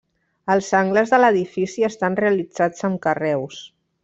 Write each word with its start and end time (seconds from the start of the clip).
Els 0.53 0.69
angles 0.79 1.13
de 1.15 1.19
l'edifici 1.19 1.87
estan 1.91 2.19
realitzats 2.23 2.89
amb 2.91 3.01
carreus. 3.09 3.63